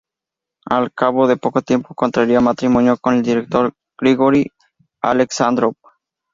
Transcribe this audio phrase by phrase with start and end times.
[0.65, 4.49] Al cabo de poco tiempo contraería matrimonio con el director Grigori
[4.99, 5.75] Aleksándrov.